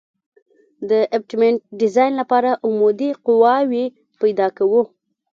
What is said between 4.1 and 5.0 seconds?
پیدا کوو